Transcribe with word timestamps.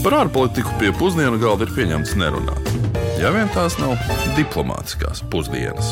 Par 0.00 0.14
ārpolitiku 0.16 0.70
pie 0.80 0.94
pusdienu 0.96 1.36
galda 1.36 1.66
ir 1.66 1.72
pieņemts 1.76 2.14
nerunāt. 2.16 2.68
Ja 3.20 3.28
vien 3.34 3.50
tās 3.52 3.74
nav 3.76 3.98
diplomātiskās 4.32 5.20
pusdienas. 5.28 5.90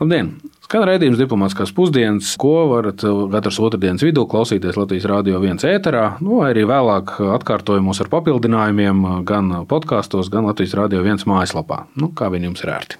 Labdien! 0.00 0.32
Skan 0.66 0.82
raidījums 0.86 1.20
diplomātiskās 1.20 1.70
pusdienas, 1.74 2.32
ko 2.42 2.64
varat 2.72 3.04
katras 3.30 3.60
otrdienas 3.62 4.02
vidū 4.02 4.26
klausīties 4.30 4.78
Latvijas 4.80 5.06
Rādio 5.12 5.38
1 5.38 5.62
ēterā, 5.70 6.04
nu, 6.26 6.40
vai 6.40 6.50
arī 6.50 6.66
vēlāk 6.66 7.16
atkārtojumos 7.38 8.02
ar 8.02 8.10
papildinājumiem 8.16 9.06
gan 9.30 9.54
podkāstos, 9.70 10.30
gan 10.34 10.50
Latvijas 10.50 10.74
Rādio 10.78 11.06
1 11.06 11.26
mājaslapā. 11.30 11.84
Nu, 12.02 12.10
kā 12.10 12.34
vien 12.34 12.50
jums 12.50 12.66
ir 12.66 12.74
ērti. 12.74 12.98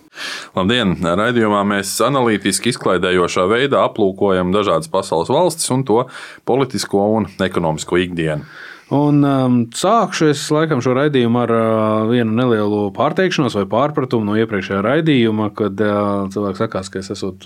Labdien! 0.55 0.95
Raidījumā 1.03 1.67
mēs 1.75 1.97
analītiski 2.07 2.71
izklaidējošā 2.71 3.51
veidā 3.51 3.83
aplūkojam 3.83 4.55
dažādas 4.55 4.91
pasaules 4.91 5.31
valstis 5.31 5.75
un 5.75 5.87
to 5.87 6.05
politisko 6.47 7.09
un 7.19 7.33
ekonomisko 7.51 7.99
ikdienu. 8.07 8.47
Un 8.91 9.23
um, 9.23 9.59
sākšu 9.71 10.33
es 10.33 10.41
laikam 10.51 10.81
šo 10.83 10.97
raidījumu 10.99 11.39
ar 11.45 11.53
uh, 11.55 12.09
vienu 12.11 12.35
nelielu 12.35 12.89
pārteikšanos 12.97 13.55
vai 13.61 13.69
pārpratumu 13.71 14.27
no 14.27 14.39
iepriekšējā 14.41 14.81
raidījuma, 14.83 15.53
kad 15.55 15.79
uh, 15.85 16.25
cilvēks 16.35 16.65
sakās, 16.65 16.91
ka 16.91 16.99
es 16.99 17.13
esmu 17.15 17.37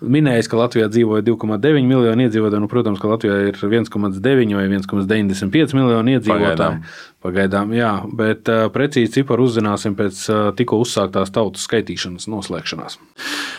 minējis, 0.00 0.48
ka 0.50 0.60
Latvijā 0.60 0.88
dzīvo 0.92 1.20
2,9 1.24 1.88
miljoni 1.88 2.26
iedzīvotāji. 2.26 2.62
Nu, 2.62 2.70
protams, 2.70 3.00
ka 3.02 3.10
Latvijā 3.10 3.38
ir 3.48 3.58
1,9 3.58 4.56
vai 4.58 4.66
1,95 4.68 5.76
miljoni 5.76 6.16
iedzīvotāji. 6.18 6.56
Pagaidām. 6.56 6.80
Pagaidām, 7.26 7.72
jā, 7.74 7.90
bet 8.14 8.46
uh, 8.52 8.68
precīzi 8.70 9.16
ciparu 9.16 9.48
uzzināsim 9.48 9.96
pēc 9.98 10.18
uh, 10.30 10.42
tikko 10.54 10.78
uzsāktās 10.84 11.32
tautas 11.34 11.64
skaitīšanas 11.66 12.28
noslēgšanās. 12.30 12.98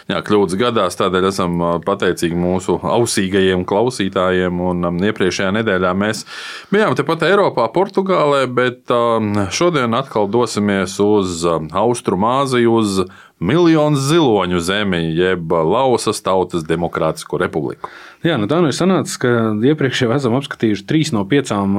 Jā, 0.07 0.21
kļūdas 0.23 0.55
gadās, 0.61 0.95
tādēļ 1.01 1.27
esam 1.27 1.57
pateicīgi 1.83 2.37
mūsu 2.37 2.77
ausīgajiem 2.79 3.65
klausītājiem. 3.67 4.61
Un 4.69 4.87
um, 4.87 5.01
iepriekšējā 5.09 5.51
nedēļā 5.57 5.91
mēs 5.99 6.23
bijām 6.71 6.95
tepat 6.95 7.27
Eiropā, 7.27 7.67
Portugālē, 7.75 8.45
bet 8.47 8.93
um, 8.93 9.33
šodien 9.51 9.97
atkal 9.97 10.29
dosimies 10.31 10.95
uz 11.03 11.41
um, 11.49 11.67
Austrumāziju, 11.83 12.77
uz 12.77 13.01
miljonu 13.39 13.97
ziloņu 13.97 14.59
zemi, 14.59 15.01
jeb 15.17 15.51
Lausas 15.51 16.21
Tautas 16.25 16.65
Demokrātisko 16.67 17.37
republiku. 17.41 17.89
Jā, 18.27 18.35
nu 18.35 18.47
tā 18.49 18.57
nu 18.59 18.67
ir 18.67 18.75
sanācis, 18.75 19.15
ka 19.21 19.29
iepriekš 19.63 20.01
jau 20.03 20.09
esam 20.11 20.33
apskatījuši 20.35 20.83
trīs 20.89 21.13
no 21.15 21.21
piecām 21.29 21.77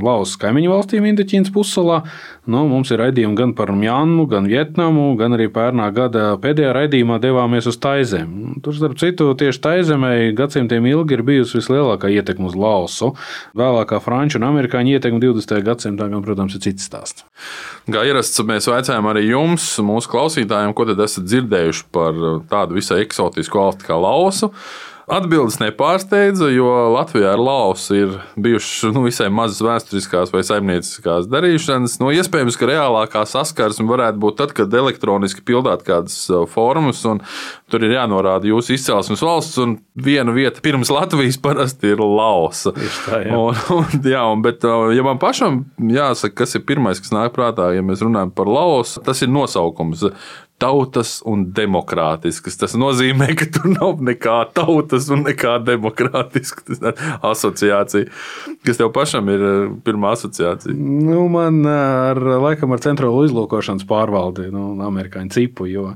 Lausas 0.00 0.38
kaimiņu 0.40 0.70
valstīm 0.72 1.04
Indoķīnas 1.10 1.52
pussalā. 1.52 1.98
Nu, 2.48 2.62
mums 2.70 2.88
ir 2.94 3.02
raidījumi 3.02 3.36
gan 3.36 3.52
par 3.58 3.68
Mjānmu, 3.76 4.24
gan 4.30 4.48
Vietnamu, 4.48 5.10
gan 5.20 5.36
arī 5.36 5.50
pērnā 5.52 5.90
gada 5.92 6.22
pēdējā 6.40 6.70
raidījumā 6.78 7.18
devāmies 7.20 7.68
uz 7.68 7.76
Taizem. 7.82 8.32
Tur, 8.64 8.78
starp 8.78 8.96
citu, 9.02 9.28
tieši 9.36 9.60
Taizemē 9.66 10.14
gadsimtiem 10.38 10.88
ilgi 10.88 11.18
ir 11.18 11.24
bijusi 11.26 11.58
vislielākā 11.58 12.08
ietekme 12.16 12.48
uz 12.48 12.56
Lausu. 12.56 13.12
Vēlākā 13.60 14.00
franču 14.00 14.40
un 14.40 14.48
amerikāņu 14.48 14.96
ietekme 14.96 15.20
20. 15.20 15.60
gadsimtā, 15.68 16.08
gan, 16.08 16.24
protams, 16.24 16.56
ir 16.56 16.64
cits 16.64 16.88
stāsts. 16.88 17.26
Kā 17.90 18.06
ierasts, 18.08 18.40
mēs 18.46 18.70
vaicājām 18.72 19.10
arī 19.12 19.26
jums, 19.28 19.74
mūsu 19.84 20.14
klausītājiem, 20.14 20.72
ko 20.72 20.88
tad 20.88 21.04
esat 21.04 21.28
dzirdējuši 21.28 21.90
par 21.92 22.24
tādu 22.48 22.80
visai 22.80 23.02
eksotisku 23.04 23.60
valsti 23.60 23.90
kā 23.90 24.00
Lausu. 24.00 24.54
Atbildes 25.10 25.56
nepārsteidza, 25.58 26.46
jo 26.54 26.68
Latvijā 26.94 27.32
ar 27.34 27.40
Lausu 27.42 27.96
ir 27.98 28.12
bijušas 28.38 28.92
nu, 28.94 29.02
visai 29.08 29.26
mazas 29.34 29.58
vēsturiskās 29.64 30.30
vai 30.30 30.42
saimnieciskās 30.46 31.26
darīšanas. 31.30 31.96
Nu, 32.02 32.12
iespējams, 32.14 32.58
ka 32.58 32.68
reālākā 32.70 33.24
saskarsme 33.26 33.88
varētu 33.90 34.20
būt 34.22 34.38
tad, 34.38 34.54
kad 34.54 34.74
elektroniski 34.80 35.42
pildāt 35.46 35.82
kādas 35.86 36.14
uh, 36.30 36.44
formas, 36.50 37.02
un 37.10 37.22
tur 37.70 37.86
ir 37.86 37.96
jānorāda 37.96 38.52
jūsu 38.52 38.76
izcelsmes 38.76 39.24
valsts, 39.26 39.58
un 39.62 39.78
viena 39.98 40.34
vieta 40.36 40.62
pirms 40.62 40.92
Latvijas 40.94 41.40
parasti 41.46 41.90
ir 41.90 42.02
Lausa. 42.04 42.74
Tā, 42.76 43.24
jā. 43.26 43.34
Un, 43.34 43.58
un, 43.80 43.96
jā, 44.06 44.22
un, 44.30 44.44
bet, 44.46 44.62
uh, 44.68 44.92
ja 44.94 45.06
man 45.06 45.18
pašam 45.22 45.64
jāsaka, 45.90 46.44
kas 46.44 46.54
ir 46.54 46.66
pirmais, 46.68 47.02
kas 47.02 47.14
nāk 47.16 47.34
prātā, 47.34 47.72
ja 47.74 47.82
mēs 47.82 48.06
runājam 48.06 48.30
par 48.36 48.50
Lausu, 48.50 49.02
tas 49.02 49.26
ir 49.26 49.32
nosaukums 49.34 50.06
tautas 50.60 51.18
un 51.28 51.46
demokrātiskas. 51.56 52.58
Tas 52.60 52.76
nozīmē, 52.78 53.30
ka 53.38 53.48
tur 53.54 53.70
nav 53.72 54.02
nekā 54.04 54.36
tautas 54.56 55.08
un 55.12 55.24
nekā 55.28 55.56
demokrātiska. 55.66 56.66
Tas 56.68 56.82
ir 56.82 57.04
asociācija. 57.26 58.10
Kas 58.66 58.80
tev 58.80 58.92
pašam 58.96 59.30
ir 59.32 59.44
eh, 59.46 59.62
pirmā 59.86 60.14
asociācija? 60.16 60.74
Nu, 60.76 61.24
man 61.32 61.62
eh, 61.64 62.10
ar, 62.12 62.20
laikam 62.44 62.76
ar 62.76 62.84
centrālo 62.84 63.24
izlūkošanas 63.28 63.86
pārvaldi, 63.88 64.50
nu, 64.52 64.74
amerikāņu 64.86 65.34
cipu. 65.36 65.68
Jo, 65.70 65.94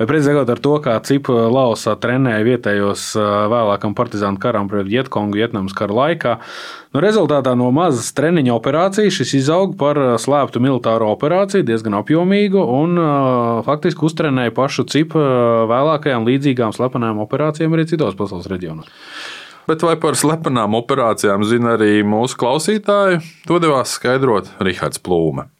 vai 0.00 0.08
precīzāk 0.08 0.40
ar 0.56 0.64
to, 0.64 0.78
kā 0.84 0.96
cipu 1.06 1.36
Lausā 1.52 1.96
trenēja 2.00 2.46
vietējos 2.48 3.10
eh, 3.20 3.36
vēlākam 3.52 3.96
partizānu 3.98 4.40
karam 4.42 4.72
pret 4.72 4.88
Vietkongu 4.88 5.40
Vietnamas 5.42 5.76
kara 5.76 6.00
laikā. 6.00 6.36
Nu, 6.96 7.02
rezultātā 7.04 7.52
no 7.52 7.66
mazas 7.76 8.06
treniņa 8.16 8.54
operācijas 8.54 9.18
šis 9.18 9.34
izauga 9.36 9.74
par 9.76 9.98
slēptu 10.16 10.62
militāro 10.64 11.10
operāciju, 11.12 11.66
diezgan 11.68 11.98
apjomīgu 11.98 12.62
un 12.72 12.96
faktiski 13.66 14.06
uztrenēja 14.08 14.54
pašu 14.56 14.86
cipu 14.88 15.20
vēlākajām 15.68 16.24
līdzīgām 16.24 16.72
slepenām 16.72 17.20
operācijām 17.26 17.76
arī 17.76 17.84
citos 17.90 18.16
pasaules 18.16 18.48
reģionos. 18.48 18.88
Bet 19.68 19.84
vai 19.84 19.98
par 20.00 20.16
slepenām 20.16 20.78
operācijām 20.80 21.44
zina 21.44 21.76
arī 21.76 22.00
mūsu 22.00 22.40
klausītāji? 22.40 23.20
To 23.44 23.60
devās 23.60 23.92
skaidrot 24.00 24.48
Rihards 24.64 25.04
Plūme. 25.04 25.50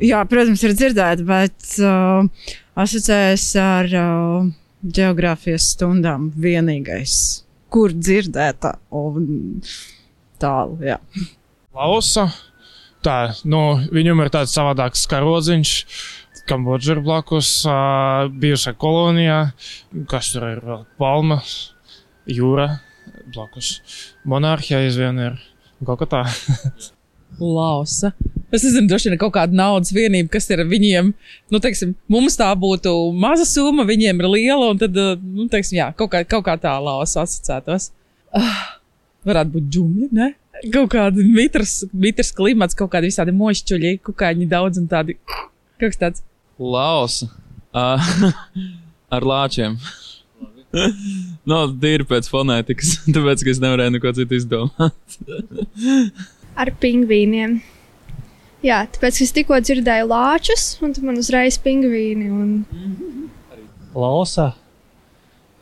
Jā, 0.00 0.24
protams, 0.24 0.64
ir 0.64 0.72
dzirdēti, 0.72 1.28
bet 1.28 1.72
uh, 1.84 2.48
asociējas 2.80 3.50
ar 3.60 3.92
uh, 3.92 4.52
geogrāfijas 4.84 5.70
stundām 5.74 6.28
vienīgais, 6.36 7.16
kur 7.72 7.94
dzirdēta 7.96 8.76
un 8.94 9.62
tālu. 10.42 10.78
Jā. 10.84 10.98
Lausa 11.74 12.28
tā, 13.04 13.18
nu, 13.48 13.62
viņam 13.94 14.24
ir 14.24 14.32
tāds 14.34 14.54
savādāks 14.56 15.06
karodziņš. 15.10 15.74
Kambodža 16.44 16.92
ir 16.92 17.00
blakus, 17.00 17.50
bijušā 18.36 18.74
kolonijā, 18.76 19.38
kas 20.10 20.28
tur 20.34 20.44
ir 20.50 20.60
vēl 20.60 20.82
palma, 21.00 21.38
jūra, 22.28 22.68
blakus 23.32 23.78
monarhija 24.28 24.82
aizvien 24.84 25.22
ir 25.24 25.40
kaut 25.88 26.04
kā 26.04 26.10
tā. 26.18 26.24
Lausa. 27.40 28.12
Es 28.52 28.64
nezinu, 28.66 28.88
droši 28.90 29.10
vien 29.10 29.20
kaut 29.20 29.34
kāda 29.36 29.56
naudas 29.56 29.92
vienība, 29.94 30.32
kas 30.36 30.48
ir 30.52 30.64
viņiem. 30.68 31.10
Nu, 31.52 31.60
teiksim, 31.62 31.94
mums 32.10 32.36
tā 32.40 32.50
būtu 32.58 32.92
maza 33.16 33.46
summa, 33.48 33.86
viņiem 33.88 34.22
ir 34.22 34.30
liela, 34.30 34.70
un 34.72 34.80
tad, 34.80 34.96
nu, 34.96 35.48
teiksim, 35.52 35.80
jā, 35.80 35.90
kaut 35.98 36.12
kā, 36.12 36.24
kaut 36.28 36.46
kā 36.46 36.56
tā 36.60 36.76
lausa 36.82 37.24
asociētos. 37.24 37.90
Ah, 38.34 38.80
varētu 39.26 39.56
būt 39.56 39.70
džungļi, 39.76 40.08
ne? 40.14 40.32
kaut 40.72 40.92
kāda 40.94 41.24
mitrs, 41.34 41.82
mitrs 41.92 42.30
klimats, 42.36 42.76
kaut 42.78 42.92
kādi 42.92 43.10
visādi 43.10 43.34
mošķuļi, 43.36 43.98
kukaiņi 44.06 44.48
daudz 44.50 44.80
un 44.80 44.88
tādi. 44.90 45.18
Kaut 45.26 45.90
kas 45.90 46.00
tāds. 46.00 46.24
Lausa. 46.58 47.28
Uh, 47.74 48.30
ar 49.12 49.26
lāčiem. 49.26 49.76
no, 51.50 51.64
tīri 51.82 52.06
pēc 52.08 52.28
fonētikas, 52.30 52.96
tāpēc, 53.14 53.44
ka 53.44 53.54
es 53.54 53.62
nevarēju 53.62 53.96
neko 53.96 54.14
citu 54.18 54.38
izdomāt. 54.38 55.18
ar 56.60 56.72
pingvīniem. 56.82 57.58
Jā, 58.64 58.78
tāpēc 58.88 59.18
es 59.20 59.32
tikko 59.36 59.58
dzirdēju 59.60 60.06
lāčus, 60.08 60.62
un 60.80 60.94
man 61.04 61.20
uzreiz 61.20 61.58
pingvīni. 61.60 62.30
Un... 62.32 63.28
Lausa 63.92 64.54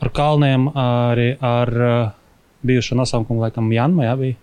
ar 0.03 0.11
kalniem, 0.15 0.69
arī 0.79 1.33
ar 1.43 1.75
uh, 1.83 2.15
bijušo 2.62 2.99
nosaukumu, 2.99 3.43
laikam, 3.43 3.75
Janma, 3.75 4.07
jā, 4.07 4.17
bija 4.23 4.39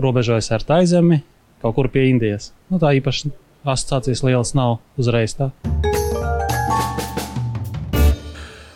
robežojas 0.00 0.52
ar 0.54 0.62
Taizemi, 0.66 1.22
kaut 1.62 1.74
kur 1.76 1.90
pie 1.90 2.06
Indijas. 2.12 2.52
Nu, 2.70 2.78
tā 2.78 2.94
īpaši 3.02 3.34
asociācijas 3.66 4.24
lielas 4.30 4.54
nav 4.54 4.78
uzreiz 5.00 5.34
tā. 5.38 5.50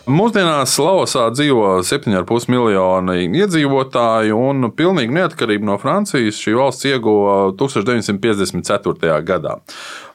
Mūsdienās 0.05 0.75
Laosā 0.77 1.23
dzīvo 1.33 1.79
7,5 1.81 2.45
miljoni 2.53 3.23
iedzīvotāju, 3.39 4.37
un 4.37 4.67
pilnīgi 4.77 5.15
neatkarību 5.17 5.65
no 5.65 5.79
Francijas 5.81 6.37
šī 6.37 6.53
valsts 6.59 6.85
ieguva 6.85 7.37
1954. 7.57 9.15
gadā. 9.25 9.55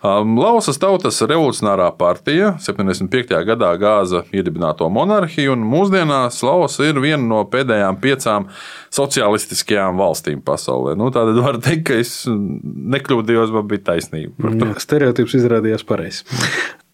Um, 0.07 0.37
Lausas 0.39 0.79
tautas 0.79 1.19
revolucionārā 1.25 1.89
partija 1.99 2.53
75. 2.63 3.35
gadā 3.49 3.73
gāza 3.83 4.23
iedibināto 4.31 4.87
monarhiju, 4.95 5.57
un 5.57 5.67
mūsdienās 5.73 6.39
Lausa 6.47 6.87
ir 6.87 7.01
viena 7.03 7.25
no 7.27 7.43
pēdējām 7.51 7.99
piecām 8.01 8.47
sociālistiskajām 8.95 9.99
valstīm 9.99 10.45
pasaulē. 10.47 10.95
Nu, 10.95 11.11
Tātad 11.11 11.43
var 11.43 11.59
teikt, 11.67 11.89
ka 11.91 11.99
es 11.99 12.15
nekļūdījos, 12.31 13.51
man 13.59 13.67
bija 13.75 13.89
taisnība. 13.91 14.55
Jā, 14.55 14.71
stereotips 14.87 15.35
izrādījās 15.43 15.83
pareizs. 15.89 16.23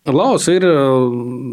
Laos 0.06 0.44
ir 0.46 0.62
uh, 0.62 1.08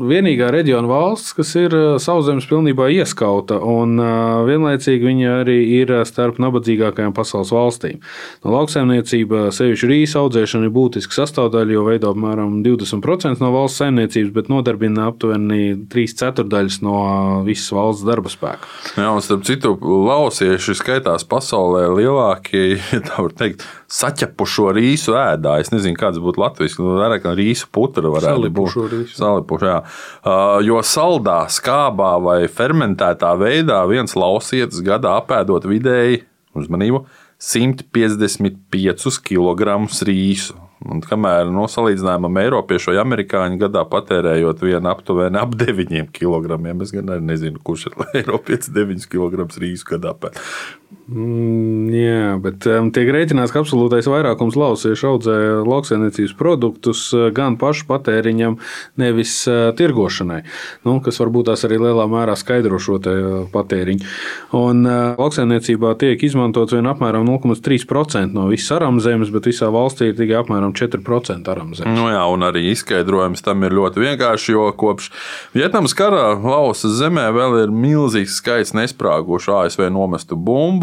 vienīgā 0.05 0.51
reģiona 0.53 0.85
valsts, 0.85 1.31
kas 1.33 1.55
ir 1.57 1.73
uh, 1.73 1.95
sauszemes 2.01 2.45
pilnībā 2.45 2.85
ieskauta, 2.93 3.57
un 3.57 3.95
uh, 3.97 4.43
vienlaicīgi 4.45 5.07
viņa 5.09 5.31
arī 5.39 5.55
ir 5.79 5.93
starp 6.05 6.37
nabadzīgākajām 6.43 7.15
pasaules 7.17 7.49
valstīm. 7.53 8.03
No 8.45 8.53
lauksaimniecība, 8.53 9.47
sevišķi 9.57 9.89
rīsa 9.89 10.21
audzēšana, 10.21 10.69
ir 10.69 10.75
būtiska 10.75 11.17
sastāvdaļa, 11.17 11.73
jo 11.73 11.85
veido 11.87 12.11
apmēram 12.13 12.59
20% 12.65 13.41
no 13.41 13.49
valsts 13.55 13.81
saimniecības, 13.81 14.29
bet 14.37 14.53
nodarbina 14.53 15.09
aptuveni 15.09 15.87
3 15.89 16.13
ceturdaļas 16.21 16.77
no 16.85 16.99
visas 17.47 17.73
valsts 17.73 18.05
darba 18.05 18.29
spēka. 18.29 18.69
Jā, 18.99 19.09
un 19.09 19.25
starp 19.25 19.49
citu, 19.49 19.73
lausieši 19.81 20.77
skaitās 20.77 21.25
pasaulē 21.25 21.87
lielākie, 21.97 22.77
tā 23.09 23.17
var 23.17 23.33
teikt, 23.41 23.65
saķepušo 23.93 24.69
rīsu 24.77 25.17
ēdā. 25.17 25.57
Es 25.61 25.73
nezinu, 25.73 25.97
kāds 25.97 26.21
būtu 26.21 26.41
Latvijas, 26.41 26.77
nu, 26.77 26.99
vairāk 27.01 27.25
kā 27.25 27.33
rīsu 27.37 27.73
putra 27.73 28.13
varētu 28.13 28.42
Rīsu. 28.91 29.17
Salipušo, 29.19 29.69
jā. 29.69 29.79
Uh, 30.23 30.57
jo 30.65 30.81
saldā, 30.85 31.43
skābā 31.53 32.11
vai 32.23 32.39
fermentētā 32.51 33.33
veidā 33.39 33.83
viens 33.89 34.17
lausietis 34.17 34.83
gadā 34.85 35.17
apēdot 35.21 35.67
vidēji, 35.69 36.23
uzmanību, 36.57 37.05
155 37.43 39.23
kg 39.27 39.79
rīsu. 40.07 40.59
Un 40.83 40.99
kamēr 40.99 41.47
no 41.47 41.63
salīdzinājumam 41.71 42.39
Eiropiešu 42.41 42.91
vai 42.91 42.97
Amerikāņu 42.99 43.59
gadā 43.61 43.85
patērējot 43.87 44.63
vienu 44.65 44.89
aptuveni 44.91 45.39
ap 45.39 45.53
9 45.55 46.09
kg, 46.11 46.57
es 46.83 46.91
gan 46.91 47.13
arī 47.15 47.23
nezinu, 47.29 47.61
kurš 47.63 47.87
ir 47.87 47.95
Eiropietis 48.19 48.71
9 48.75 49.07
kg 49.11 49.47
rīsu 49.63 49.93
gadā. 49.93 50.11
Mm, 51.03 51.89
jā, 51.91 52.35
bet 52.39 52.63
um, 52.71 52.87
tiek 52.95 53.09
rēķināts, 53.11 53.51
ka 53.51 53.59
absolūtais 53.59 54.07
vairākums 54.07 54.55
lausiešu 54.55 55.09
audzē 55.09 55.35
lauksaimniecības 55.67 56.31
produktus 56.39 57.01
uh, 57.11 57.27
gan 57.35 57.57
pašu 57.59 57.85
patēriņam, 57.89 58.55
nevis 59.01 59.33
uh, 59.51 59.73
tirgošanai, 59.75 60.39
nu, 60.87 60.95
kas 61.03 61.19
varbūt 61.19 61.49
tās 61.49 61.65
arī 61.67 61.81
lielā 61.83 62.05
mērā 62.07 62.37
skaidro 62.39 62.79
šo 62.81 62.97
te, 63.03 63.13
uh, 63.19 63.43
patēriņu. 63.51 64.07
Un 64.57 64.87
uh, 64.87 65.19
lauksaimniecībā 65.19 65.91
tiek 66.01 66.23
izmantots 66.23 66.75
vien 66.77 66.87
apmēram 66.87 67.27
0,3% 67.27 68.31
no 68.31 68.47
visas 68.51 68.71
aramzemes, 68.77 69.33
bet 69.35 69.51
visā 69.51 69.67
valstī 69.73 70.13
ir 70.13 70.17
tikai 70.17 70.39
apmēram 70.39 70.71
4% 70.77 71.53
aramzemes. 71.53 71.99
Nu 71.99 72.07
jā, 72.13 72.23
un 72.31 72.47
arī 72.47 72.69
izskaidrojums 72.71 73.43
tam 73.43 73.67
ir 73.67 73.75
ļoti 73.75 74.05
vienkārši, 74.05 74.55
jo 74.55 74.69
kopš 74.79 75.11
Vietnamas 75.53 75.93
kara 75.97 76.31
Lausas 76.39 76.97
zemē 76.99 77.27
vēl 77.35 77.59
ir 77.65 77.75
milzīgs 77.75 78.39
skaits 78.39 78.73
nesprāgušu 78.77 79.53
ASV 79.59 79.85
nomestu 79.93 80.39
bumbu, 80.39 80.82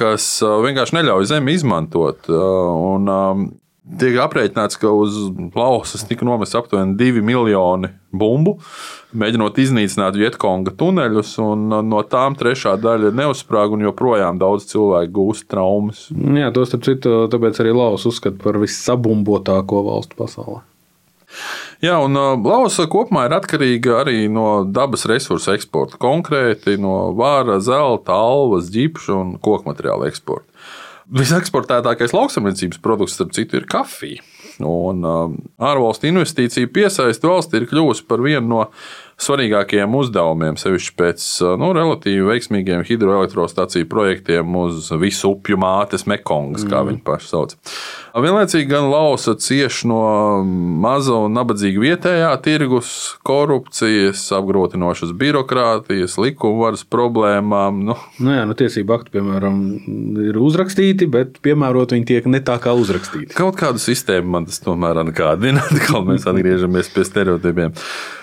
kas 0.00 0.26
ā, 0.44 0.54
vienkārši 0.66 0.98
neļauj 1.00 1.32
zemi 1.32 1.56
izmantot. 1.58 2.30
ā, 2.30 2.44
Un, 2.90 3.10
ā, 3.10 3.24
Tiek 3.98 4.14
aprēķināts, 4.22 4.76
ka 4.78 4.90
uz 4.94 5.16
Lausas 5.56 6.04
tika 6.06 6.22
nomests 6.22 6.54
aptuveni 6.54 6.94
2 6.94 7.24
miljoni 7.26 7.88
bumbu, 8.14 8.52
mēģinot 9.18 9.56
iznīcināt 9.58 10.14
Vietkonga 10.20 10.76
tuneļus, 10.78 11.32
un 11.42 11.64
ā, 11.74 11.80
no 11.82 12.02
tām 12.06 12.36
trešā 12.38 12.76
daļa 12.78 13.10
neuzsprāga, 13.18 13.74
un 13.74 13.82
joprojām 13.88 14.38
daudz 14.38 14.68
cilvēku 14.70 15.14
gūst 15.16 15.48
traumas. 15.50 16.04
Jā, 16.12 16.52
to 16.54 16.62
starp 16.68 16.86
citu, 16.86 17.16
tāpēc 17.32 17.58
arī 17.64 17.74
Laus 17.74 18.06
uzskata 18.06 18.38
par 18.44 18.60
visabumbotāko 18.62 19.82
valstu 19.88 20.20
pasaulē. 20.20 20.62
Jā, 21.80 21.94
un 22.04 22.12
uh, 22.12 22.34
Lausa 22.36 22.84
kopumā 22.92 23.22
ir 23.24 23.34
atkarīga 23.38 24.02
arī 24.02 24.26
no 24.28 24.66
dabas 24.68 25.06
resursu 25.08 25.54
eksporta, 25.54 25.96
konkrēti 26.00 26.74
no 26.80 27.14
vāra, 27.16 27.56
zelta, 27.64 28.12
alvas, 28.12 28.68
ģipša 28.74 29.14
un 29.16 29.30
koku 29.40 29.70
materiāla 29.70 30.10
eksporta. 30.10 30.44
Viseksportētākais 31.10 32.12
lauksaimniecības 32.14 32.82
produkts, 32.84 33.16
starp 33.16 33.32
citu, 33.34 33.56
ir 33.56 33.64
kafija. 33.70 34.20
Un 34.60 35.00
uh, 35.08 35.32
ārvalstu 35.56 36.10
investīciju 36.10 36.68
piesaiste 36.68 37.24
valstī 37.24 37.62
ir 37.62 37.68
kļuvusi 37.70 38.04
par 38.04 38.20
vienu 38.28 38.44
no 38.50 38.60
svarīgākajiem 39.20 39.96
uzdevumiem, 40.00 40.58
sevišķi 40.60 40.96
pēc 40.98 41.26
uh, 41.44 41.54
nu, 41.60 41.72
relatīvi 41.76 42.26
veiksmīgiem 42.28 42.84
hidroelektrostaciju 42.88 43.88
projektiem 43.90 44.56
uz 44.60 44.90
visu 45.00 45.34
upju 45.34 45.60
mātes 45.60 46.06
Mekongas, 46.10 46.66
kā 46.68 46.84
viņi 46.88 47.02
paši 47.06 47.30
sauc. 47.30 47.56
Vienlaicīgi 48.10 48.66
gan 48.66 48.88
Lausa 48.90 49.36
cieš 49.38 49.84
no 49.86 50.00
maza 50.82 51.14
un 51.14 51.36
nabadzīga 51.36 51.84
vietējā 51.84 52.30
tirgus, 52.42 52.90
korupcijas, 53.26 54.24
apgrūtinošas 54.34 55.12
birokrātijas, 55.18 56.16
likumvaras 56.18 56.82
problēmām. 56.90 57.84
Nu, 57.86 57.98
Nu, 58.20 58.34
jā, 58.34 58.44
nu, 58.48 58.54
tiesību 58.58 58.94
akti, 58.94 59.12
piemēram, 59.14 59.60
ir 60.26 60.38
uzrakstīti, 60.40 61.08
bet 61.10 61.38
piemērot 61.44 61.94
viņi 61.94 62.08
tiek 62.10 62.26
ne 62.30 62.42
tā 62.44 62.58
kā 62.62 62.74
uzrakstīti. 62.76 63.32
Kaut 63.36 63.58
kādu 63.60 63.82
sistēmu 63.82 64.34
man 64.36 64.48
tas 64.48 64.60
tomēr 64.64 65.00
atkādina, 65.04 65.64
atkal 65.70 66.04
mēs 66.10 66.26
atgriežamies 66.30 66.90
pie 66.94 67.06
stereotipiem. 67.08 67.76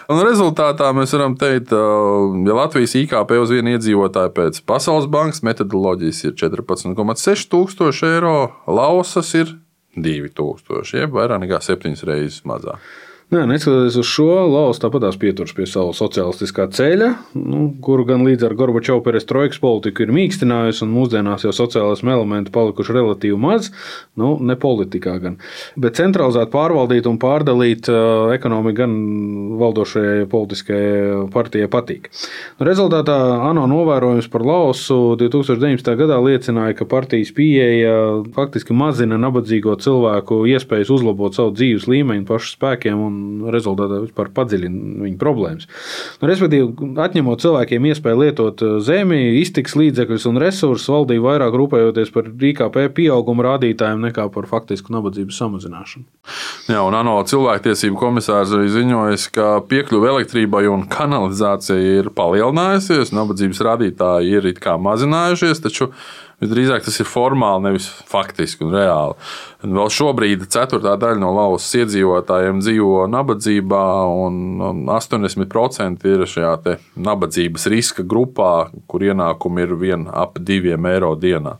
Un 0.07 0.21
rezultātā 0.23 0.87
mēs 0.95 1.11
varam 1.17 1.33
teikt, 1.35 1.73
uh, 1.75 2.31
ja 2.47 2.55
Latvijas 2.55 2.93
IKP 2.95 3.33
uz 3.41 3.51
vienu 3.51 3.73
iedzīvotāju 3.75 4.31
pēc 4.37 4.61
Pasaules 4.69 5.09
bankas 5.11 5.43
metodoloģijas 5.43 6.21
ir 6.29 6.37
14,6 6.39 7.49
tūkstoši 7.51 8.07
eiro, 8.13 8.37
Lausas 8.71 9.33
ir 9.35 9.51
2000, 9.99 10.95
jeb 11.01 11.11
vairāk 11.17 11.43
nekā 11.43 11.59
7 11.59 12.07
reizes 12.07 12.39
mazāk. 12.47 12.79
Nē, 13.27 13.41
neskatoties 13.43 13.97
uz 13.99 14.07
šo, 14.07 14.25
Latvijas 14.47 14.77
tāpatās 14.79 15.17
pieturas 15.19 15.51
pie 15.51 15.65
sava 15.67 15.91
sociālistiskā 15.91 16.69
ceļa, 16.71 17.09
nu, 17.35 17.65
kuru 17.83 18.05
gan 18.07 18.21
līdz 18.23 18.45
ar 18.47 18.53
Gorbačovu 18.55 19.01
perestroikas 19.03 19.59
politiku 19.59 20.05
ir 20.05 20.13
mīkstinājusi, 20.15 20.85
un 20.85 20.93
mūsdienās 20.95 21.43
jau 21.43 21.51
sociālismu 21.51 22.13
elementi 22.13 22.53
palikuši 22.55 22.95
relatīvi 22.95 23.35
maz, 23.43 23.67
nu, 24.15 24.37
ne 24.39 24.55
politikā 24.55 25.17
gan. 25.19 25.35
Bet 25.75 25.99
centralizēt, 25.99 26.53
pārvaldīt 26.53 27.09
un 27.11 27.17
pārdalīt 27.19 27.89
uh, 27.91 28.31
ekonomiku 28.31 28.77
gan 28.79 28.95
valdošajai 29.59 30.23
politiskajai 30.31 31.27
partijai 31.35 31.67
patīk. 31.75 32.07
Nu, 32.61 32.69
rezultātā 32.69 33.19
ANO 33.49 33.67
novērojums 33.73 34.31
par 34.31 34.47
Laosu 34.47 35.17
2019. 35.19 35.91
gadā 35.99 36.21
liecināja, 36.23 36.79
ka 36.79 36.87
partijas 36.87 37.35
pieeja 37.35 38.23
faktiski 38.39 38.71
mazina 38.71 39.19
nabadzīgo 39.19 39.75
cilvēku 39.83 40.45
iespējas 40.55 40.95
uzlabot 40.95 41.35
savu 41.35 41.57
dzīves 41.59 41.91
līmeņu 41.91 42.27
pašu 42.31 42.55
spēkiem 42.55 43.03
un 43.03 43.16
rezultātā 43.53 44.01
vispār 44.03 44.31
padziļina 44.35 45.05
viņu 45.05 45.19
problēmas. 45.21 45.67
Nu, 46.21 46.29
respektīvi, 46.29 46.91
atņemot 47.03 47.43
cilvēkiem 47.43 47.87
iespēju 47.91 48.21
lietot 48.23 48.63
uh, 48.65 48.77
zemi, 48.83 49.19
iztiks 49.41 49.77
līdzekļus 49.79 50.27
un 50.31 50.41
resursus, 50.41 50.89
valdība 50.91 51.33
vairāk 51.33 51.57
rūpējoties 51.61 52.13
par 52.15 52.29
IKP 52.51 52.79
pieauguma 52.97 53.47
rādītājiem 53.51 54.07
nekā 54.09 54.27
par 54.33 54.49
faktisku 54.49 54.93
nabadzības 54.95 55.41
samazināšanu. 55.43 56.05
Jā, 56.71 56.83
un 56.83 56.97
ANO 56.97 57.17
cilvēktiesību 57.27 57.99
komisārs 57.99 58.53
arī 58.55 58.69
ziņoja, 58.73 59.19
ka 59.35 59.49
piekļuve 59.69 60.11
elektrībai 60.15 60.65
un 60.71 60.85
kanalizācijai 60.91 61.99
ir 62.01 62.11
palielinājusies, 62.15 63.13
nabadzības 63.15 63.63
rādītāji 63.69 64.39
ir 64.39 64.51
mazinājušies, 64.87 65.61
taču 65.63 65.91
visdrīzāk 66.43 66.85
tas 66.85 66.99
ir 67.01 67.07
formāli, 67.09 67.65
nevis 67.65 67.87
faktiski 68.09 68.65
un 68.65 68.75
reāli. 68.75 69.15
Un 69.65 69.73
vēl 69.73 69.89
šobrīd 69.89 70.43
ceturtā 70.53 70.93
daļa 71.01 71.17
no 71.21 71.31
Latvijas 71.33 71.71
iedzīvotājiem 71.81 72.59
dzīvo 72.61 73.07
nabadzībā, 73.09 73.85
un 74.21 74.85
80% 74.93 76.05
ir 76.05 76.25
šajā 76.29 76.75
nabadzības 77.07 77.65
riska 77.73 78.05
grupā, 78.05 78.51
kur 78.89 79.05
ienākumi 79.07 79.65
ir 79.65 79.73
vien 79.81 80.05
ap 80.13 80.37
diviem 80.37 80.85
eiro 80.89 81.15
dienā. 81.17 81.55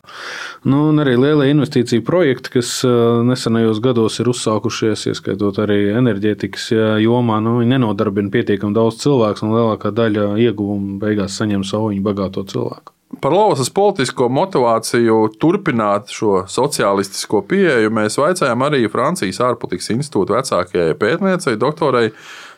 Nu, 0.68 0.88
un 0.92 1.02
arī 1.02 1.16
lielie 1.18 1.50
investīciju 1.56 2.06
projekti, 2.06 2.54
kas 2.60 2.74
uh, 2.86 3.24
nesenajos 3.26 3.82
gados 3.84 4.20
ir 4.22 4.30
uzsākušies, 4.30 5.08
ieskaitot 5.14 5.58
arī 5.64 5.80
enerģētikas 5.98 6.68
uh, 6.76 6.84
jomā, 7.02 7.40
nu, 7.46 7.58
nenodarbina 7.66 8.34
pietiekami 8.34 8.78
daudz 8.78 9.02
cilvēku, 9.06 9.48
un 9.48 9.58
lielākā 9.58 9.94
daļa 9.96 10.30
ieguvumu 10.46 11.00
beigās 11.02 11.40
saņem 11.42 11.66
savu 11.66 11.94
viņu 11.96 12.06
bagāto 12.06 12.46
cilvēku. 12.46 12.97
Par 13.08 13.32
Latvijas 13.32 13.70
politisko 13.74 14.28
motivāciju 14.30 15.22
turpināt 15.40 16.12
šo 16.12 16.42
sociālistisko 16.52 17.40
pieeju 17.48 17.94
mēs 17.96 18.20
vaicājām 18.20 18.66
arī 18.68 18.84
Francijas 18.92 19.40
ārpolitikas 19.48 19.94
institūta 19.96 20.36
vecākajai 20.36 20.98
pētniecei, 21.00 21.56
doktorai 21.58 22.10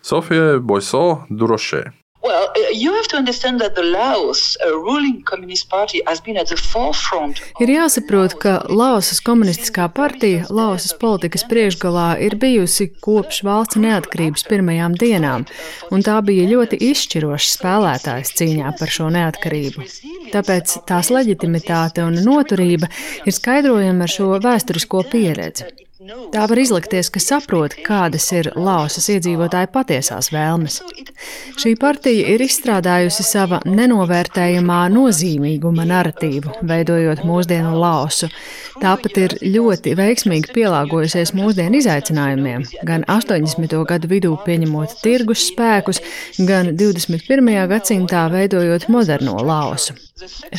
Sofijai 0.01 0.57
Boiso 0.59 1.21
Durošē. 1.29 1.85
Well, 2.29 2.49
uh, 2.49 2.69
you 2.71 2.93
have 2.93 3.07
to 3.07 3.17
understand 3.17 3.59
that 3.59 3.73
the 3.73 3.81
Laos 3.81 4.55
ruling 4.63 5.23
Communist 5.23 5.67
Party 5.69 6.01
has 6.05 6.21
been 6.21 6.37
at 6.37 6.47
the 6.47 6.57
forefront. 6.57 7.41
Ir 7.57 7.71
jāsaprot, 7.73 8.35
ka 8.43 8.51
Laosas 8.69 9.17
komunistiskā 9.25 9.87
partija 9.97 10.45
Laosas 10.53 10.93
politikas 11.01 11.47
priekšgalā 11.49 12.19
ir 12.27 12.37
bijusi 12.37 12.91
kopš 13.01 13.41
valsts 13.49 13.81
neatkarības 13.81 14.45
pirmajām 14.45 14.99
dienām, 15.01 15.47
un 15.89 16.05
tā 16.05 16.19
bija 16.29 16.45
ļoti 16.53 16.77
izšķirošs 16.91 17.57
spēlētājs 17.57 18.35
cīņā 18.37 18.77
par 18.77 18.93
šo 18.99 19.09
neatkarību. 19.17 19.89
Tāpēc 20.29 20.79
tās 20.85 21.09
leģitimitāte 21.09 22.05
un 22.05 22.21
noturība 22.29 22.93
ir 23.25 23.41
skaidrojama 23.41 24.05
ar 24.05 24.19
šo 24.19 24.35
vēsturisko 24.45 25.07
pieredzi. 25.09 25.88
Tā 26.09 26.45
var 26.49 26.57
izlikties, 26.57 27.09
ka 27.13 27.21
saprot, 27.21 27.75
kādas 27.85 28.25
ir 28.33 28.47
Laosas 28.57 29.05
iedzīvotāju 29.13 29.69
patiesās 29.73 30.31
vēlmes. 30.33 30.79
Šī 31.59 31.75
partija 31.77 32.33
ir 32.33 32.41
izstrādājusi 32.41 33.25
sava 33.27 33.59
nenovērtējamā 33.67 34.79
nozīmīguma 34.93 35.85
narratīvu, 35.89 36.55
veidojot 36.71 37.21
mūsdienu 37.29 37.75
Laosu. 37.77 38.31
Tāpat 38.81 39.21
ir 39.21 39.37
ļoti 39.43 39.93
veiksmīgi 39.99 40.53
pielāgojusies 40.55 41.35
mūsdienu 41.37 41.83
izaicinājumiem, 41.83 42.65
gan 42.89 43.05
80. 43.05 43.77
gadu 43.93 44.09
vidū 44.09 44.33
pieņemot 44.47 45.01
tirgus 45.03 45.49
spēkus, 45.51 46.01
gan 46.49 46.73
21. 46.79 47.53
gadsimtā 47.69 48.25
veidojot 48.33 48.89
moderno 48.89 49.37
Laosu. 49.45 50.08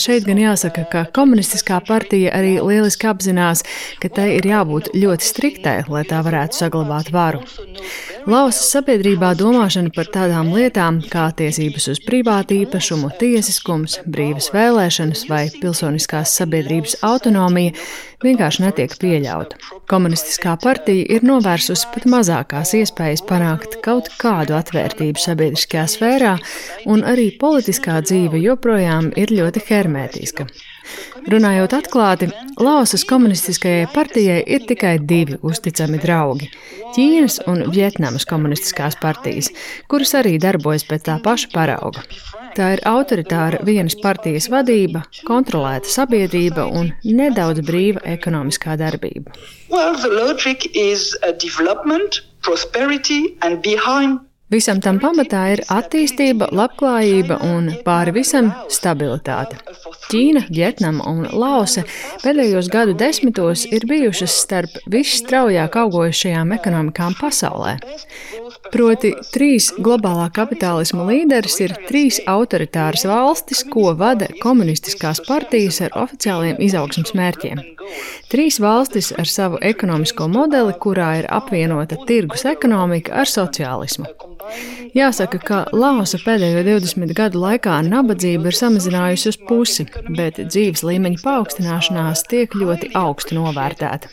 Šeit 0.00 0.24
gan 0.24 0.38
jāsaka, 0.40 0.84
ka 0.88 1.02
komunistiskā 1.16 1.80
partija 1.84 2.32
arī 2.36 2.54
lieliski 2.64 3.08
apzinās, 3.10 3.60
ka 4.00 4.08
tai 4.16 4.28
ir 4.38 4.46
jābūt 4.48 4.92
ļoti 4.96 5.26
striktai, 5.26 5.74
lai 5.92 6.04
tā 6.08 6.22
varētu 6.24 6.62
saglabāt 6.62 7.10
varu. 7.12 7.42
Lausas 8.30 8.70
sabiedrībā 8.72 9.34
domāšana 9.36 9.92
par 9.96 10.08
tādām 10.14 10.52
lietām 10.54 11.02
kā 11.12 11.26
tiesības 11.36 11.90
uz 11.92 12.00
privātu 12.04 12.56
īpašumu, 12.62 13.12
tiesiskums, 13.20 13.98
brīvas 14.08 14.48
vēlēšanas 14.54 15.26
vai 15.28 15.46
pilsoniskās 15.60 16.36
sabiedrības 16.40 17.00
autonomija 17.04 17.76
vienkārši 18.24 18.64
netiek 18.64 18.94
pieļauta. 19.00 19.58
Komunistiskā 19.90 20.56
partija 20.62 21.06
ir 21.16 21.26
novērsusi 21.26 21.88
pat 21.94 22.06
mazākās 22.10 22.74
iespējas 22.78 23.24
panākt 23.28 23.78
kaut 23.84 24.10
kādu 24.20 24.56
atvērtību 24.58 25.20
sabiedriskajā 25.20 25.86
sfērā, 25.94 26.34
un 26.90 27.04
arī 27.08 27.30
politiskā 27.40 28.00
dzīve 28.04 28.42
joprojām 28.42 29.12
ir 29.20 29.32
ļoti 29.34 29.64
hermētiska. 29.68 30.48
Runājot 31.30 31.74
atklāti, 31.76 32.30
Laosas 32.60 33.04
komunistiskajai 33.08 33.86
partijai 33.94 34.40
ir 34.46 34.64
tikai 34.68 34.96
divi 35.12 35.36
uzticami 35.46 36.00
draugi- 36.02 36.48
Ķīnas 36.96 37.40
un 37.46 37.62
Vietnamas 37.70 38.26
komunistiskās 38.26 38.96
partijas, 39.00 39.52
kuras 39.88 40.14
arī 40.14 40.38
darbojas 40.40 40.84
pēc 40.88 41.06
tā 41.06 41.20
paša 41.22 41.52
parauga. 41.54 42.02
Tā 42.56 42.72
ir 42.74 42.80
autoritāra 42.88 43.60
vienas 43.66 43.94
partijas 44.00 44.48
vadība, 44.50 45.04
kontrolēta 45.28 45.90
sabiedrība 45.90 46.66
un 46.80 46.90
nedaudz 47.04 47.62
brīva 47.66 48.02
ekonomiskā 48.16 48.76
darbība. 48.80 49.34
Well, 49.70 49.94
Visam 54.50 54.80
tam 54.82 54.98
pamatā 54.98 55.44
ir 55.54 55.60
attīstība, 55.70 56.48
labklājība 56.50 57.36
un 57.46 57.68
pāri 57.86 58.16
visam 58.16 58.48
stabilitāte. 58.72 59.60
Ķīna, 60.10 60.42
Vietnama 60.50 61.06
un 61.06 61.28
Laose 61.30 61.84
pēdējos 62.24 62.66
gadu 62.72 62.96
desmitos 62.98 63.62
ir 63.70 63.86
bijušas 63.86 64.34
starp 64.42 64.74
visstraujāk 64.90 65.78
augojušajām 65.84 66.56
ekonomikām 66.56 67.14
pasaulē. 67.20 67.76
Proti, 68.74 69.12
trīs 69.30 69.70
globālā 69.78 70.26
kapitālisma 70.34 71.06
līderis 71.06 71.60
ir 71.62 71.74
trīs 71.86 72.18
autoritāras 72.30 73.06
valstis, 73.06 73.62
ko 73.70 73.94
vada 73.98 74.26
komunistiskās 74.42 75.22
partijas 75.26 75.78
ar 75.86 75.94
oficiāliem 76.04 76.58
izaugsmas 76.66 77.14
mērķiem. 77.18 77.62
Trīs 78.30 78.58
valstis 78.62 79.12
ar 79.14 79.30
savu 79.30 79.62
ekonomisko 79.62 80.26
modeli, 80.30 80.74
kurā 80.82 81.12
ir 81.22 81.30
apvienota 81.30 81.98
tirgus 82.06 82.46
ekonomika 82.50 83.14
ar 83.22 83.30
sociālismu. 83.30 84.10
Jāsaka, 84.96 85.38
ka 85.44 85.58
Laosa 85.76 86.18
pēdējo 86.22 86.62
20 86.66 87.12
gadu 87.16 87.40
laikā 87.42 87.76
nabadzība 87.86 88.50
ir 88.50 88.56
samazinājusi 88.56 89.30
uz 89.32 89.38
pusi, 89.48 89.86
bet 90.16 90.40
dzīves 90.40 90.82
līmeņa 90.86 91.20
paaugstināšanās 91.24 92.24
tiek 92.30 92.56
ļoti 92.56 92.92
augstu 92.98 93.36
novērtēta. 93.38 94.10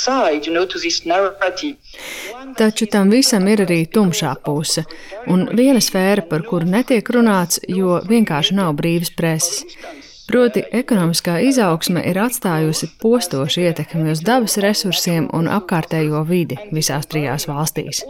Side, 0.00 0.46
you 0.46 0.52
know, 0.52 0.66
Taču 2.56 2.86
tam 2.90 3.10
visam 3.10 3.48
ir 3.50 3.64
arī 3.64 3.80
tumšā 3.90 4.34
puse, 4.44 4.84
un 5.30 5.48
viena 5.56 5.80
sfēra, 5.82 6.24
par 6.28 6.44
kuru 6.46 6.68
netiek 6.68 7.10
runāts, 7.16 7.60
jo 7.68 7.98
vienkārši 8.06 8.56
nav 8.60 8.76
brīvas 8.78 9.12
preses. 9.16 9.64
Proti, 10.30 10.62
ekonomiskā 10.62 11.40
izaugsme 11.42 12.04
ir 12.06 12.20
atstājusi 12.22 12.86
postošu 13.02 13.64
ietekmi 13.64 14.12
uz 14.12 14.20
dabas 14.22 14.54
resursiem 14.62 15.26
un 15.34 15.50
apkārtējo 15.50 16.22
vidi 16.28 16.58
visās 16.70 17.10
trijās 17.10 17.48
valstīs. 17.50 18.04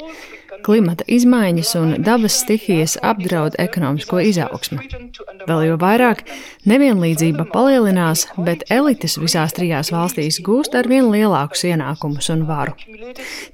Klimata 0.65 1.05
izmaiņas 1.09 1.71
un 1.81 1.95
dabas 2.05 2.37
stihijas 2.43 2.97
apdraud 3.07 3.57
ekonomisko 3.59 4.21
izaugsmu. 4.31 4.81
Vēl 5.49 5.65
jau 5.69 5.77
vairāk 5.81 6.23
nevienlīdzība 6.69 7.47
palielinās, 7.53 8.27
bet 8.47 8.67
elites 8.73 9.17
visās 9.21 9.55
trijās 9.57 9.93
valstīs 9.95 10.41
gūst 10.45 10.77
ar 10.79 10.89
vien 10.91 11.09
lielākus 11.13 11.65
ienākumus 11.69 12.31
un 12.35 12.45
varu. 12.49 12.77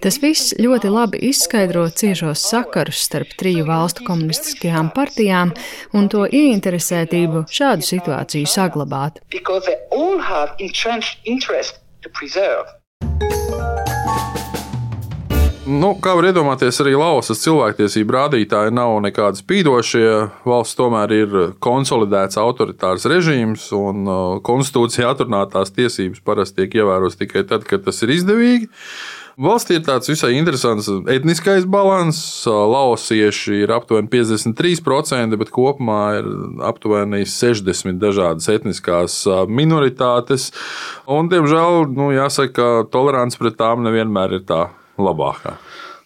Tas 0.02 0.18
viss 0.22 0.54
ļoti 0.58 0.90
labi 0.92 1.22
izskaidro 1.30 1.86
ciešos 1.90 2.42
sakarus 2.50 3.04
starp 3.08 3.36
triju 3.38 3.66
valstu 3.68 4.06
komunistiskajām 4.06 4.90
partijām 4.96 5.54
un 5.96 6.10
to 6.12 6.26
ieinteresētību 6.26 7.46
šādu 7.50 7.86
situāciju 7.86 8.50
saglabāt. 8.50 9.22
Nu, 15.66 15.96
kā 15.98 16.12
var 16.14 16.28
iedomāties, 16.28 16.76
arī 16.78 16.92
Lausas 16.94 17.40
cilvēktiesību 17.42 18.14
rādītāji 18.14 18.70
nav 18.76 19.00
nekādi 19.02 19.40
spīdošie. 19.40 20.04
Valsts 20.46 20.78
tomēr 20.78 21.14
ir 21.16 21.34
konsolidēts 21.58 22.38
autoritārs 22.38 23.08
režīms, 23.10 23.64
un 23.74 24.06
uh, 24.06 24.20
konstitūcijā 24.46 25.10
atrunātās 25.10 25.74
tiesības 25.74 26.22
parasti 26.22 26.60
tiek 26.60 26.78
ievērotas 26.78 27.18
tikai 27.18 27.42
tad, 27.50 27.66
kad 27.66 27.82
tas 27.82 27.98
ir 28.06 28.14
izdevīgi. 28.14 28.70
Valstī 29.42 29.80
ir 29.80 29.82
tāds 29.90 30.06
visai 30.06 30.36
interesants 30.38 30.86
etniskais 31.10 31.66
līdzsvars. 31.66 32.22
Lausieši 32.46 33.58
ir 33.66 33.74
aptuveni 33.74 34.06
53%, 34.14 35.34
bet 35.42 35.50
kopumā 35.50 36.00
ir 36.22 36.32
aptuveni 36.70 37.26
60 37.26 37.98
dažādas 38.06 38.46
etniskās 38.54 39.18
uh, 39.26 39.42
minoritātes. 39.50 40.52
Un, 41.10 41.26
diemžēl, 41.34 41.90
nu, 41.90 42.12
jāsaka, 42.14 42.54
ka 42.54 42.90
tolerants 42.94 43.42
pret 43.42 43.58
tām 43.58 43.82
nevienmēr 43.82 44.38
ir 44.38 44.46
tā 44.46 44.68
labāk. 44.96 45.56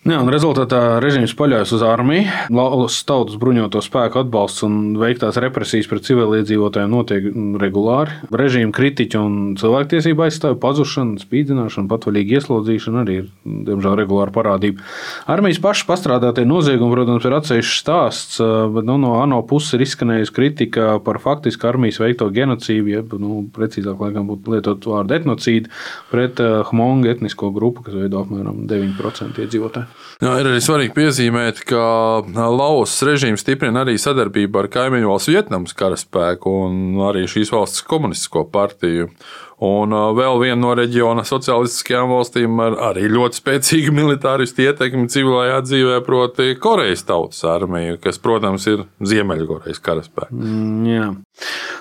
Jā, 0.01 0.17
un 0.17 0.31
rezultātā 0.33 0.97
režīms 1.05 1.35
paļaujas 1.37 1.75
uz 1.77 1.83
armiju. 1.85 2.25
Latvijas 2.57 3.03
tautas 3.05 3.35
bruņoto 3.37 3.83
spēku 3.85 4.23
atbalsts 4.23 4.63
un 4.65 4.95
veiktās 4.97 5.37
represijas 5.45 5.91
pret 5.91 6.07
civiliedzīvotājiem 6.07 6.89
notiek 6.95 7.27
regulāri. 7.61 8.15
Režīma 8.33 8.73
kritiķi 8.73 9.19
un 9.21 9.35
cilvēktiesība 9.61 10.25
aizstāvja 10.25 10.57
pazušana, 10.63 11.21
spīdzināšana, 11.21 11.85
patvaļīga 11.91 12.39
ieslodzīšana 12.39 13.03
arī 13.03 13.19
ir, 13.21 13.27
diemžēl, 13.69 13.99
regulāra 14.01 14.33
parādība. 14.39 14.87
Armijas 15.29 15.61
pašas 15.61 15.85
pastrādātie 15.93 16.47
noziegumi, 16.49 16.97
protams, 16.97 17.29
ir 17.29 17.37
atsevišķs 17.37 17.85
stāsts, 17.85 18.41
bet 18.73 18.89
nu, 18.89 18.97
no 19.05 19.13
ANO 19.21 19.43
puses 19.53 19.77
ir 19.77 19.85
izskanējusi 19.85 20.37
kritika 20.41 20.97
par 21.05 21.21
faktiski 21.21 21.69
armijas 21.69 22.01
veikto 22.01 22.31
genocīdu, 22.33 22.89
jeb, 22.97 23.13
nu, 23.21 23.43
precīzāk, 23.53 24.01
laikam, 24.01 24.33
būtu 24.33 24.57
lietot 24.57 24.91
vārdu 24.95 25.21
etnocīdu 25.21 25.69
pret 26.09 26.41
Hmongu 26.73 27.13
etnisko 27.13 27.53
grupu, 27.53 27.85
kas 27.85 28.01
veido 28.01 28.25
apmēram 28.25 28.65
9% 28.65 29.45
iedzīvotāju. 29.45 29.90
Jā, 30.21 30.35
ir 30.37 30.49
arī 30.51 30.61
svarīgi 30.61 30.93
piezīmēt, 30.97 31.63
ka 31.69 31.83
Lausas 32.53 33.01
režīms 33.09 33.41
stiprina 33.41 33.87
arī 33.87 33.95
sadarbību 34.01 34.61
ar 34.61 34.69
kaimiņu 34.73 35.09
valsts 35.09 35.33
Vietnamas 35.33 35.77
karaspēku 35.79 36.53
un 36.67 37.01
arī 37.09 37.25
šīs 37.31 37.53
valsts 37.55 37.87
komunistisko 37.89 38.45
partiju. 38.53 39.09
Un 39.61 39.93
vēl 40.17 40.39
viena 40.41 40.57
no 40.57 40.71
reģiona 40.73 41.21
sociālistiskajām 41.29 42.09
valstīm 42.15 42.61
ar 42.65 42.79
arī 42.91 43.11
ļoti 43.13 43.41
spēcīgu 43.43 43.93
militāristu 43.99 44.65
ietekmi 44.65 45.11
civilajā 45.13 45.59
dzīvē, 45.67 45.99
proti, 46.07 46.55
Korejas 46.61 47.05
tautas 47.05 47.43
armija, 47.45 47.99
kas, 48.01 48.17
protams, 48.23 48.65
ir 48.73 48.87
Ziemeļkorejas 49.05 49.83
karaspēks. 49.85 50.33
Mm, 50.33 50.87
jā. 50.89 51.09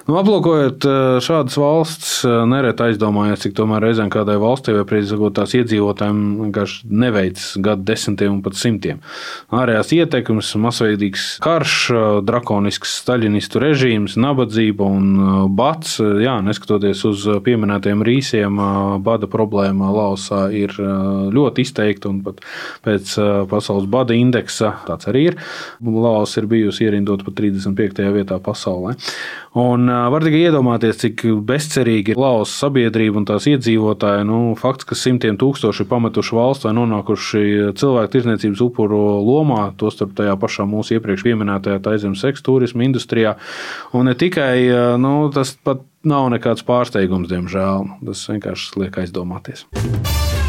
nu, 0.09 0.17
aplūkojot 0.19 0.87
šādas 1.23 1.55
valsts, 1.61 2.11
nereti 2.51 2.83
aizdomājies, 2.89 3.45
cik 3.45 3.55
tomēr 3.55 3.87
reizēm 3.87 4.11
kādai 4.11 4.35
valstī 4.43 4.75
vai 4.75 4.83
precīzāk 4.89 5.23
tās 5.39 5.55
iedzīvotājiem 5.61 6.19
vienkārši 6.43 6.91
neveic 6.91 7.45
gadu 7.63 7.87
desmitiem 7.87 8.35
un 8.35 8.43
pat 8.43 8.59
simtiem. 8.59 8.99
Ārējās 9.55 9.93
ietekmes, 9.95 10.51
masveidīgs 10.59 11.29
karš, 11.43 11.79
drakonisks 12.27 12.99
staļinistu 13.05 13.63
režīms, 13.63 14.19
nabadzība 14.19 14.91
un 14.99 15.09
bats, 15.55 15.95
jā, 15.99 16.35
neskatoties 16.43 17.07
uz 17.07 17.27
pieminējumu 17.47 17.68
pieminētiem 17.69 18.01
rīsiem 18.05 18.59
bada 19.03 19.27
problēma 19.29 19.91
Laosā 19.93 20.49
ir 20.53 20.73
ļoti 21.33 21.61
izteikta 21.61 22.09
pēc 22.83 23.13
pasaules 23.49 23.87
bada 23.89 24.15
indeksa 24.17 24.73
tāds 24.87 25.09
arī 25.09 25.29
ir. 25.29 25.37
Laos 25.83 26.35
ir 26.37 26.47
bijusi 26.49 26.87
ierindota 26.87 27.25
pat 27.27 27.37
35. 27.37 28.01
vietā 28.15 28.39
pasaulē. 28.41 28.95
Un 29.59 29.89
var 29.89 30.23
tikai 30.23 30.43
iedomāties, 30.45 30.99
cik 31.01 31.23
bezcerīgi 31.45 32.13
ir 32.13 32.21
Lausas 32.21 32.57
sabiedrība 32.61 33.21
un 33.21 33.25
tās 33.25 33.47
iedzīvotāji. 33.49 34.25
Nu, 34.29 34.39
fakts, 34.59 34.85
ka 34.85 34.97
simtiem 34.97 35.39
tūkstoši 35.41 35.83
ir 35.83 35.89
pametuši 35.89 36.37
valsts 36.37 36.67
vai 36.67 36.75
nonākuši 36.77 37.73
cilvēku 37.79 38.13
tirdzniecības 38.13 38.63
upuru 38.65 39.01
lomā, 39.25 39.71
tostarp 39.79 40.13
tajā 40.17 40.37
pašā 40.39 40.67
mūsu 40.69 40.97
iepriekš 40.97 41.25
minētajā 41.41 41.81
taizemes 41.85 42.21
seksa 42.21 42.45
turisma 42.45 42.85
industrijā. 42.85 43.37
Un 43.97 44.09
ne 44.09 44.17
tikai 44.17 44.57
nu, 45.01 45.15
tas 45.33 45.55
pat 45.65 45.81
nav 46.07 46.29
nekāds 46.33 46.63
pārsteigums, 46.67 47.29
diemžēl. 47.31 47.89
Tas 48.05 48.27
vienkārši 48.31 48.83
liek 48.83 49.01
aizdomāties. 49.03 49.65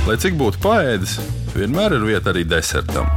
Lai 0.09 0.17
cik 0.21 0.39
būtu 0.41 0.63
paēdis, 0.63 1.19
vienmēr 1.57 1.99
ir 1.99 2.07
vieta 2.09 2.33
arī 2.33 2.47
desertam. 2.49 3.09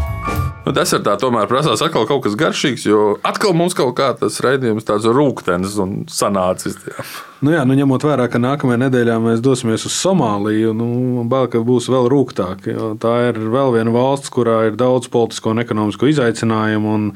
Nu, 0.63 0.71
desertā 0.71 1.17
tomēr 1.19 1.49
prasās 1.51 1.81
atkal 1.83 2.05
kaut 2.07 2.21
kas 2.23 2.37
garšīgs, 2.39 2.85
jo 2.87 2.99
atkal 3.27 3.51
mums 3.57 3.75
kaut 3.75 3.97
kā 3.97 4.13
tas 4.15 4.39
raidījums 4.43 4.87
tāds 4.87 5.07
rūkstošs 5.11 5.75
un 5.83 5.95
sanācis. 6.07 6.77
Jā. 6.87 7.03
Nu 7.43 7.51
jā, 7.51 7.65
nu 7.67 7.75
ņemot 7.75 8.05
vērā, 8.07 8.29
ka 8.31 8.39
nākamajā 8.39 8.79
nedēļā 8.85 9.17
mēs 9.19 9.43
dosimies 9.43 9.83
uz 9.89 9.97
Somāliju, 9.99 10.71
nu, 10.79 10.87
bail, 11.27 11.49
ka 11.51 11.59
būs 11.67 11.89
vēl 11.91 12.07
rūktāk. 12.13 12.69
Tā 13.03 13.13
ir 13.27 13.41
vēl 13.51 13.75
viena 13.75 13.91
valsts, 13.91 14.31
kurā 14.31 14.61
ir 14.69 14.79
daudz 14.79 15.11
politisko 15.11 15.51
un 15.51 15.59
ekonomisko 15.65 16.07
izaicinājumu, 16.13 16.95
un 16.95 17.11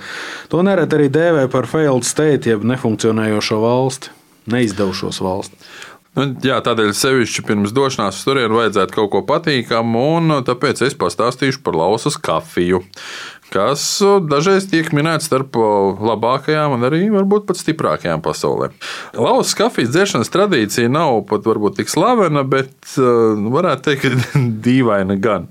to 0.51 0.67
nereti 0.67 0.99
arī 0.99 1.07
dēvē 1.15 1.47
par 1.53 1.71
failed 1.71 2.07
state, 2.07 2.51
jeb 2.51 2.67
nefunkcionējošo 2.67 3.63
valsti, 3.63 4.16
neizdevušos 4.51 5.21
valsti. 5.23 5.69
Nu, 6.17 6.31
jā, 6.41 6.55
tādēļ 6.65 6.95
sevišķi 6.97 7.43
pirms 7.45 7.73
došanās 7.77 8.17
uz 8.17 8.25
turieni 8.25 8.55
vajadzētu 8.57 8.95
kaut 8.95 9.11
ko 9.13 9.19
patīkamu, 9.27 10.05
un 10.17 10.37
tāpēc 10.47 10.81
es 10.87 10.97
pastāstīšu 10.97 11.61
par 11.65 11.77
lausas 11.77 12.17
kafiju 12.17 12.81
kas 13.53 13.83
dažreiz 14.27 14.67
tiek 14.69 14.89
minēts 14.95 15.27
starp 15.29 15.55
labākajām 15.55 16.75
un 16.77 16.87
arī 16.87 17.05
varbūt 17.13 17.47
pat 17.47 17.59
stiprākajām 17.59 18.23
pasaulē. 18.25 18.71
Lausas 19.17 19.55
kafijas 19.57 19.93
dzeršanas 19.93 20.33
tradīcija 20.33 20.91
nav 20.91 21.21
pat 21.29 21.47
varbūt 21.47 21.79
tik 21.81 21.91
slavena, 21.91 22.43
bet 22.47 22.75
varētu 22.97 23.87
teikt, 23.87 24.03
ka 24.03 24.43
dīvaina 24.67 25.19
gan. 25.21 25.47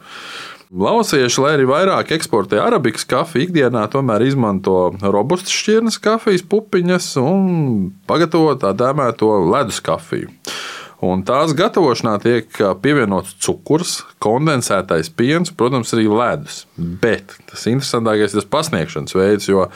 Lausieši, 0.75 1.39
lai 1.45 1.53
arī 1.55 1.67
vairāk 1.69 2.11
eksportē 2.17 2.59
arabikas 2.59 3.07
kafiju, 3.07 3.47
ikdienā 3.47 3.85
tomēr 3.93 4.25
izmanto 4.27 4.91
robustas 4.99 5.55
šķirnes 5.55 6.01
kafijas 6.03 6.43
pupiņas 6.51 7.13
un 7.23 7.93
pagatavo 8.11 8.57
tā 8.59 8.73
dēmēto 8.75 9.31
ledus 9.47 9.79
kafiju. 9.87 10.33
Un 11.07 11.23
tās 11.29 11.53
gatavošanā 11.55 12.17
tiek 12.25 12.59
pievienots 12.83 13.37
cukurs, 13.45 14.01
kondensētais 14.25 15.13
piens, 15.13 15.53
protams, 15.55 15.93
arī 15.95 16.09
ledus. 16.11 16.65
Bet 16.75 17.37
tas 17.47 17.67
interesantākais 17.71 18.33
ir 18.33 18.41
tas 18.41 18.49
pasniegšanas 18.57 19.15
veids, 19.15 19.51
jo 19.53 19.69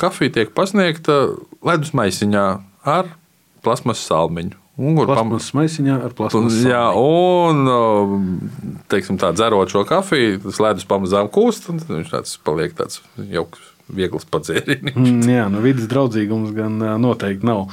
kafija 0.00 0.40
tiek 0.40 0.56
pasniegta 0.56 1.20
ledus 1.62 1.92
maisiņā 1.94 2.46
ar 2.88 3.14
plasmas 3.62 4.02
salmiņu. 4.08 4.61
Plasmas 4.76 5.50
maisiņā 5.52 5.98
ar 6.06 6.14
plasmas. 6.16 6.56
Jā, 6.64 6.86
un 6.96 7.66
teiksim, 8.92 9.18
tā, 9.20 9.34
dzerot 9.36 9.72
šo 9.72 9.84
kafiju, 9.88 10.38
tas 10.46 10.60
ledus 10.64 10.88
pamazām 10.88 11.28
kūst, 11.32 11.68
un 11.72 11.82
viņš 11.82 12.14
tāds 12.14 12.38
paliek 12.46 12.72
tāds 12.78 13.02
jauks, 13.28 13.60
viegls 13.92 14.24
padzēriens. 14.32 14.96
Mm, 14.96 15.28
jā, 15.28 15.44
nu 15.52 15.60
vidas 15.64 15.90
draudzīgums 15.92 16.54
gan 16.56 16.80
noteikti 17.02 17.48
nav 17.48 17.68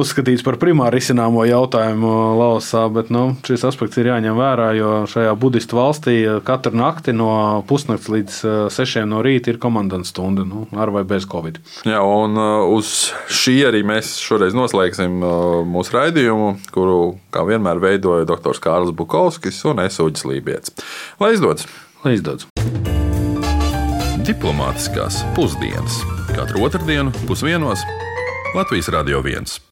uzskatīts 0.00 0.44
par 0.46 0.58
primāru 0.60 0.96
risināmo 0.96 1.44
jautājumu 1.48 2.12
Laosā, 2.38 2.86
bet 2.92 3.10
nu, 3.14 3.28
šis 3.46 3.64
aspekts 3.68 3.98
ir 4.00 4.10
jāņem 4.10 4.36
vērā, 4.38 4.68
jo 4.78 4.90
šajā 5.10 5.34
budistu 5.40 5.78
valstī 5.78 6.16
katru 6.46 6.76
nakti 6.78 7.14
no 7.16 7.30
pusnakts 7.68 8.10
līdz 8.12 8.38
sešiem 8.72 9.08
no 9.10 9.22
rīta 9.24 9.52
ir 9.52 9.60
komandants 9.62 10.12
stunda, 10.14 10.46
nu, 10.48 10.66
ar 10.76 10.92
vai 10.94 11.04
bez 11.08 11.26
covid. 11.30 11.60
Jā, 11.88 12.00
un 12.02 12.38
uz 12.76 13.10
šī 13.28 13.58
arī 13.70 13.82
mēs 13.86 14.16
šoreiz 14.22 14.56
noslēgsim 14.56 15.20
mūsu 15.70 15.96
raidījumu, 15.96 16.52
kuru, 16.74 17.00
kā 17.34 17.46
vienmēr, 17.48 17.82
veidoja 17.82 18.28
dr. 18.28 18.62
Kārls 18.62 18.94
Bukovskis 18.96 19.62
un 19.70 19.84
Esuģis 19.86 20.26
Lībijams. 20.28 20.76
Lai 21.22 21.34
izdodas! 21.36 21.68
Lai 22.04 22.16
izdodas! 22.18 22.48
Diplomātiskās 24.26 25.20
pusdienas 25.36 26.00
katru 26.34 26.64
otrdienu 26.66 27.12
pusdienos 27.28 27.84
Latvijas 28.56 28.88
Radio 28.88 29.22
1. 29.22 29.60